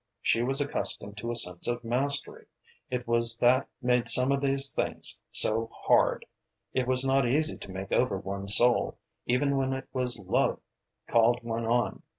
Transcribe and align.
She 0.23 0.41
was 0.41 0.59
accustomed 0.59 1.15
to 1.17 1.29
a 1.29 1.35
sense 1.35 1.67
of 1.67 1.83
mastery; 1.83 2.47
it 2.89 3.07
was 3.07 3.37
that 3.37 3.67
made 3.83 4.09
some 4.09 4.31
of 4.31 4.41
these 4.41 4.73
things 4.73 5.21
so 5.29 5.69
hard. 5.71 6.25
It 6.73 6.87
was 6.87 7.05
not 7.05 7.27
easy 7.27 7.55
to 7.59 7.71
make 7.71 7.91
over 7.91 8.17
one's 8.17 8.55
soul, 8.55 8.97
even 9.27 9.57
when 9.57 9.73
it 9.73 9.87
was 9.93 10.17
love 10.17 10.59
called 11.07 11.43
one 11.43 11.65
on. 11.67 12.01